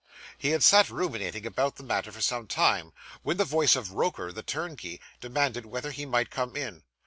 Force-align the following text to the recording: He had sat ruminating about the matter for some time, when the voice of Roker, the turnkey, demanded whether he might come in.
He 0.35 0.49
had 0.49 0.63
sat 0.63 0.89
ruminating 0.89 1.45
about 1.45 1.75
the 1.75 1.83
matter 1.83 2.11
for 2.11 2.21
some 2.21 2.47
time, 2.47 2.91
when 3.21 3.37
the 3.37 3.45
voice 3.45 3.75
of 3.75 3.91
Roker, 3.91 4.31
the 4.31 4.41
turnkey, 4.41 4.99
demanded 5.19 5.67
whether 5.67 5.91
he 5.91 6.07
might 6.07 6.31
come 6.31 6.55
in. 6.55 6.81